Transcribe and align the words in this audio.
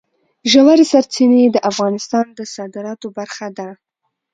ژورې 0.51 0.85
سرچینې 0.91 1.43
د 1.51 1.57
افغانستان 1.71 2.25
د 2.37 2.39
صادراتو 2.55 3.07
برخه 3.17 3.47
ده. 3.57 3.69